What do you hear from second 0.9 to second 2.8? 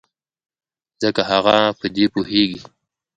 ځکه هغه په دې پوهېږي.